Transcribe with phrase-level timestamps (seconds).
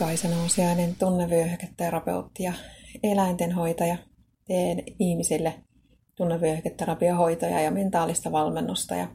[0.00, 2.52] Kaisa Nousiainen, tunnevyöhyketerapeutti ja
[3.02, 3.96] eläintenhoitaja.
[4.46, 5.54] Teen ihmisille
[6.14, 9.08] tunnevyöhyketerapiohoitoja ja mentaalista valmennusta ja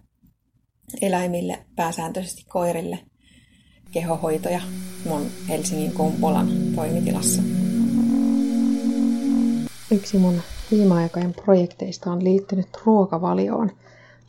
[1.02, 3.00] eläimille, pääsääntöisesti koirille,
[3.92, 4.62] kehohoitoja
[5.06, 7.42] mun Helsingin Kumpulan toimitilassa.
[9.92, 10.42] Yksi mun
[10.72, 13.68] viime aikojen projekteista on liittynyt ruokavalioon.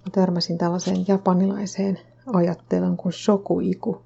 [0.05, 4.06] Mä törmäsin tällaiseen japanilaiseen ajatteluun kuin shokuiku,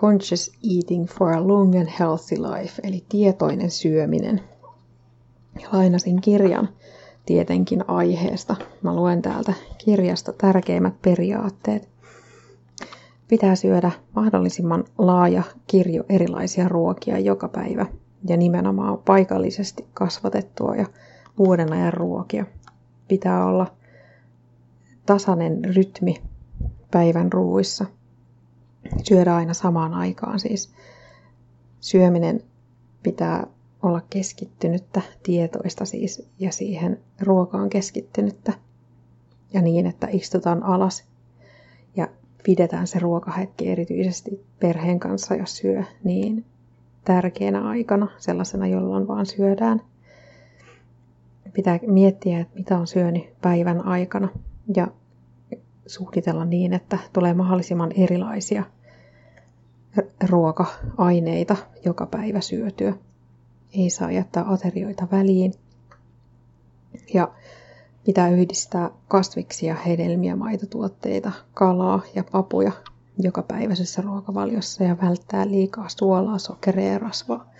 [0.00, 4.40] Conscious Eating for a Long and Healthy Life, eli tietoinen syöminen.
[5.72, 6.68] Lainasin kirjan
[7.26, 8.56] tietenkin aiheesta.
[8.82, 9.52] Mä luen täältä
[9.84, 11.88] kirjasta tärkeimmät periaatteet.
[13.28, 17.86] Pitää syödä mahdollisimman laaja kirjo erilaisia ruokia joka päivä
[18.28, 20.86] ja nimenomaan paikallisesti kasvatettua ja
[21.38, 22.46] uuden ajan ruokia.
[23.08, 23.66] Pitää olla
[25.06, 26.14] tasainen rytmi
[26.90, 27.86] päivän ruuissa–
[29.02, 30.40] syödä aina samaan aikaan.
[30.40, 30.72] Siis
[31.80, 32.42] syöminen
[33.02, 33.46] pitää
[33.82, 38.52] olla keskittynyttä, tietoista siis, ja siihen ruokaan keskittynyttä.
[39.52, 41.04] Ja niin, että istutaan alas
[41.96, 42.08] ja
[42.44, 46.44] pidetään se ruokahetki erityisesti perheen kanssa, jos syö, niin
[47.04, 49.82] tärkeänä aikana, sellaisena, jolloin vaan syödään.
[51.52, 54.28] Pitää miettiä, että mitä on syönyt päivän aikana
[54.76, 54.86] ja
[55.90, 58.64] suunnitella niin, että tulee mahdollisimman erilaisia
[60.28, 62.94] ruoka-aineita joka päivä syötyä.
[63.74, 65.54] Ei saa jättää aterioita väliin.
[67.14, 67.28] Ja
[68.04, 72.72] pitää yhdistää kasviksia, hedelmiä, maitotuotteita, kalaa ja papuja
[73.18, 77.50] joka päiväisessä ruokavaliossa ja välttää liikaa suolaa, sokeria ja rasvaa.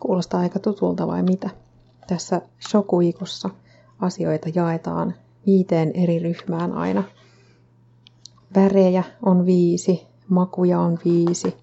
[0.00, 1.50] Kuulostaa aika tutulta vai mitä?
[2.06, 3.50] Tässä shokuikussa
[4.00, 5.14] asioita jaetaan
[5.46, 7.04] viiteen eri ryhmään aina–
[8.54, 11.56] Värejä on viisi, makuja on viisi.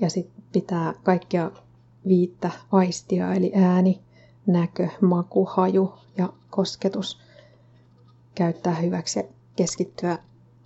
[0.00, 1.50] Ja sitten pitää kaikkia
[2.08, 4.00] viittä aistia, eli ääni,
[4.46, 7.20] näkö, maku, haju ja kosketus
[8.34, 9.24] käyttää hyväksi ja
[9.56, 10.18] keskittyä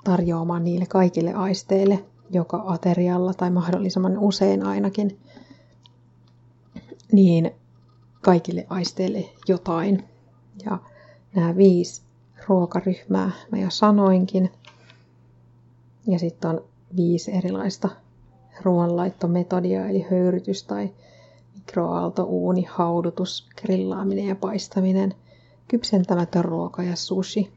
[0.05, 5.19] tarjoamaan niille kaikille aisteille, joka aterialla tai mahdollisimman usein ainakin,
[7.13, 7.51] niin
[8.21, 10.05] kaikille aisteille jotain.
[10.65, 10.79] Ja
[11.35, 12.03] nämä viisi
[12.49, 14.53] ruokaryhmää mä jo sanoinkin.
[16.07, 16.65] Ja sitten on
[16.97, 17.89] viisi erilaista
[18.63, 20.91] ruoanlaittometodia, eli höyrytys tai
[21.55, 25.15] mikroaaltouuni, haudutus, grillaaminen ja paistaminen,
[25.69, 27.53] kypsentämätön ruoka ja sushi.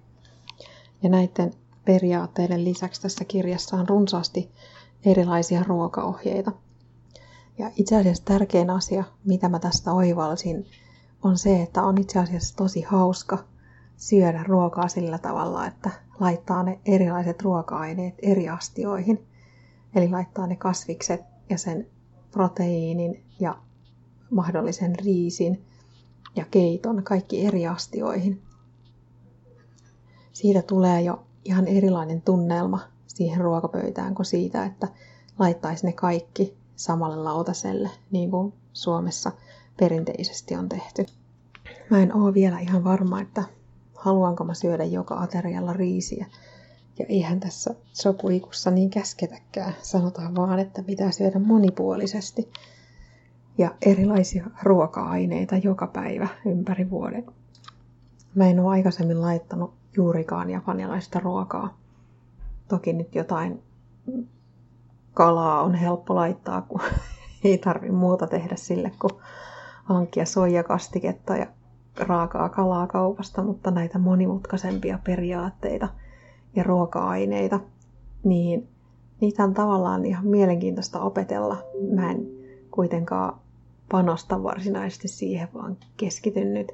[1.03, 1.53] Ja näiden
[1.85, 4.51] periaatteiden lisäksi tässä kirjassa on runsaasti
[5.05, 6.51] erilaisia ruokaohjeita.
[7.57, 10.65] Ja itse asiassa tärkein asia, mitä mä tästä oivalsin,
[11.23, 13.52] on se, että on itse asiassa tosi hauska
[14.03, 19.25] syödä ruokaa sillä tavalla, että laittaa ne erilaiset ruoka-aineet eri astioihin.
[19.95, 21.87] Eli laittaa ne kasvikset ja sen
[22.31, 23.57] proteiinin ja
[24.29, 25.65] mahdollisen riisin
[26.35, 28.41] ja keiton kaikki eri astioihin.
[30.33, 34.87] Siitä tulee jo ihan erilainen tunnelma siihen ruokapöytään kuin siitä, että
[35.39, 39.31] laittaisi ne kaikki samalle lautaselle, niin kuin Suomessa
[39.77, 41.05] perinteisesti on tehty.
[41.89, 43.43] Mä en oo vielä ihan varma, että
[44.03, 46.25] haluanko mä syödä joka aterialla riisiä.
[46.99, 49.73] Ja eihän tässä sopuikussa niin käsketäkään.
[49.81, 52.51] Sanotaan vaan, että pitää syödä monipuolisesti
[53.57, 57.25] ja erilaisia ruoka-aineita joka päivä ympäri vuoden.
[58.35, 61.77] Mä en ole aikaisemmin laittanut juurikaan japanilaista ruokaa.
[62.67, 63.63] Toki nyt jotain
[65.13, 66.81] kalaa on helppo laittaa, kun
[67.43, 69.13] ei tarvi muuta tehdä sille, kuin
[69.83, 71.47] hankkia soijakastiketta ja
[71.97, 75.87] raakaa kalaa kaupasta, mutta näitä monimutkaisempia periaatteita
[76.55, 77.59] ja ruoka-aineita,
[78.23, 78.67] niin
[79.21, 81.57] niitä on tavallaan ihan mielenkiintoista opetella.
[81.93, 82.27] Mä en
[82.71, 83.39] kuitenkaan
[83.91, 86.71] panosta varsinaisesti siihen, vaan keskityn nyt,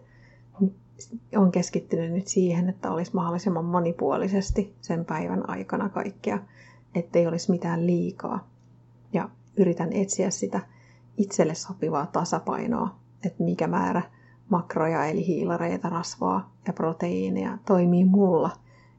[1.35, 6.40] on keskittynyt nyt siihen, että olisi mahdollisimman monipuolisesti sen päivän aikana kaikkea,
[6.96, 8.47] ettei olisi mitään liikaa.
[9.14, 10.59] Ja yritän etsiä sitä
[11.17, 12.96] itselle sopivaa tasapainoa,
[13.26, 14.02] että mikä määrä
[14.49, 18.49] makroja eli hiilareita, rasvaa ja proteiineja toimii mulla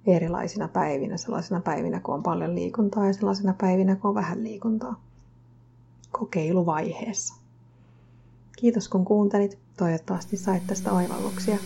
[0.06, 5.00] erilaisina päivinä, sellaisina päivinä, kun on paljon liikuntaa ja sellaisina päivinä, kun on vähän liikuntaa.
[6.12, 7.34] Kokeiluvaiheessa.
[8.56, 9.58] Kiitos kun kuuntelit.
[9.76, 11.56] Toivottavasti sait tästä oivalluksia.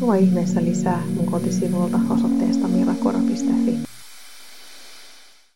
[0.00, 3.87] Lue ihmeessä lisää mun kotisivulta osoitteesta mirakora.fi.